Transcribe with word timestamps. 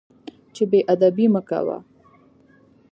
چې 0.55 0.63
بې 0.69 0.79
ادبي 0.93 1.25
مه 1.33 1.41
کوه. 1.49 1.77